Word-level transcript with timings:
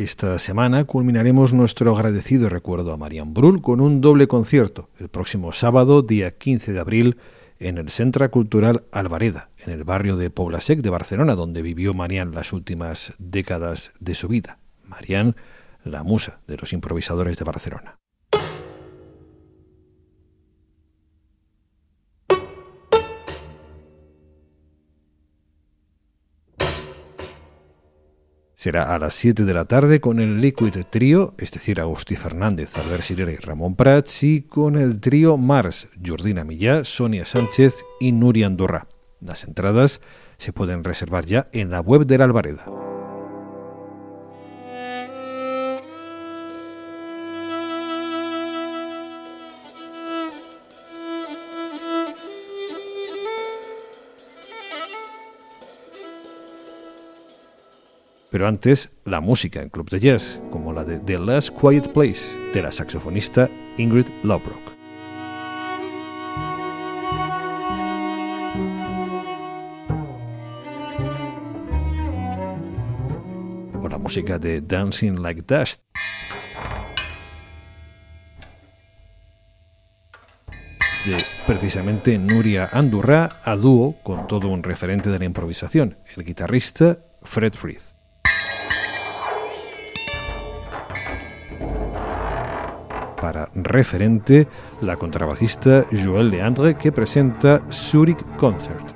Esta 0.00 0.38
semana 0.38 0.84
culminaremos 0.84 1.52
nuestro 1.52 1.94
agradecido 1.94 2.48
recuerdo 2.48 2.94
a 2.94 2.96
Marian 2.96 3.34
Brull 3.34 3.60
con 3.60 3.82
un 3.82 4.00
doble 4.00 4.28
concierto 4.28 4.88
el 4.98 5.10
próximo 5.10 5.52
sábado, 5.52 6.00
día 6.00 6.30
15 6.30 6.72
de 6.72 6.80
abril, 6.80 7.18
en 7.58 7.76
el 7.76 7.90
Centro 7.90 8.30
Cultural 8.30 8.84
Alvareda, 8.92 9.50
en 9.58 9.74
el 9.74 9.84
barrio 9.84 10.16
de 10.16 10.30
Poblasec 10.30 10.80
de 10.80 10.88
Barcelona, 10.88 11.34
donde 11.34 11.60
vivió 11.60 11.92
Marian 11.92 12.32
las 12.32 12.54
últimas 12.54 13.12
décadas 13.18 13.92
de 14.00 14.14
su 14.14 14.28
vida. 14.28 14.56
Marian, 14.84 15.36
la 15.84 16.02
musa 16.02 16.40
de 16.46 16.56
los 16.56 16.72
improvisadores 16.72 17.36
de 17.36 17.44
Barcelona. 17.44 17.99
Será 28.60 28.94
a 28.94 28.98
las 28.98 29.14
7 29.14 29.46
de 29.46 29.54
la 29.54 29.64
tarde 29.64 30.02
con 30.02 30.20
el 30.20 30.42
Liquid 30.42 30.74
Trio, 30.90 31.32
es 31.38 31.50
decir, 31.50 31.80
Agustí 31.80 32.14
Fernández, 32.14 32.76
Albert 32.76 33.00
Sirera 33.00 33.32
y 33.32 33.36
Ramón 33.36 33.74
Prats, 33.74 34.22
y 34.22 34.42
con 34.42 34.76
el 34.76 35.00
trío 35.00 35.38
Mars, 35.38 35.88
Jordina 36.06 36.44
Millá, 36.44 36.84
Sonia 36.84 37.24
Sánchez 37.24 37.74
y 38.00 38.12
Nuria 38.12 38.48
Andorra. 38.48 38.86
Las 39.22 39.44
entradas 39.44 40.02
se 40.36 40.52
pueden 40.52 40.84
reservar 40.84 41.24
ya 41.24 41.48
en 41.52 41.70
la 41.70 41.80
web 41.80 42.04
de 42.04 42.18
la 42.18 42.24
Alvareda. 42.24 42.79
Pero 58.30 58.46
antes, 58.46 58.92
la 59.04 59.20
música 59.20 59.60
en 59.60 59.70
club 59.70 59.90
de 59.90 59.98
jazz, 59.98 60.40
como 60.50 60.72
la 60.72 60.84
de 60.84 61.00
The 61.00 61.18
Last 61.18 61.50
Quiet 61.50 61.92
Place, 61.92 62.38
de 62.54 62.62
la 62.62 62.70
saxofonista 62.70 63.50
Ingrid 63.76 64.06
Lobrock. 64.22 64.72
O 73.82 73.88
la 73.88 73.98
música 73.98 74.38
de 74.38 74.60
Dancing 74.60 75.20
Like 75.20 75.42
Dust. 75.42 75.82
de 81.04 81.24
precisamente 81.46 82.18
Nuria 82.18 82.68
Andurra 82.70 83.40
a 83.42 83.56
dúo 83.56 83.96
con 84.02 84.26
todo 84.26 84.48
un 84.48 84.62
referente 84.62 85.08
de 85.08 85.18
la 85.18 85.24
improvisación, 85.24 85.96
el 86.14 86.24
guitarrista 86.24 86.98
Fred 87.22 87.54
Frith. 87.54 87.89
Para 93.20 93.50
referente 93.54 94.48
la 94.80 94.96
contrabajista 94.96 95.84
Joël 95.92 96.30
Leandre 96.30 96.74
que 96.74 96.90
presenta 96.92 97.62
Zurich 97.70 98.24
Concert. 98.36 98.86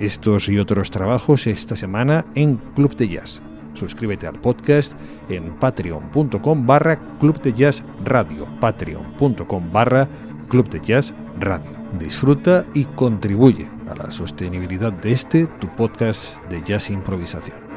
Estos 0.00 0.48
y 0.48 0.58
otros 0.58 0.90
trabajos 0.90 1.46
esta 1.46 1.76
semana 1.76 2.24
en 2.34 2.56
Club 2.56 2.96
de 2.96 3.08
Jazz. 3.08 3.42
Suscríbete 3.78 4.26
al 4.26 4.40
podcast 4.40 4.98
en 5.28 5.54
patreon.com 5.56 6.66
barra 6.66 6.98
Club 7.20 7.40
de 7.42 7.52
Jazz 7.52 7.82
Radio. 8.04 8.46
Patreon.com 8.60 9.72
barra 9.72 10.08
Club 10.48 10.68
de 10.68 10.80
Jazz 10.80 11.14
Radio. 11.38 11.70
Disfruta 11.98 12.66
y 12.74 12.84
contribuye 12.84 13.68
a 13.88 13.94
la 13.94 14.10
sostenibilidad 14.10 14.92
de 14.92 15.12
este, 15.12 15.46
tu 15.46 15.68
podcast 15.68 16.42
de 16.48 16.62
jazz 16.62 16.90
improvisación. 16.90 17.67